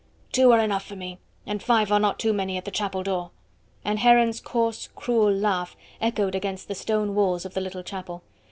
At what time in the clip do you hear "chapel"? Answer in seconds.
2.71-3.03, 7.83-8.23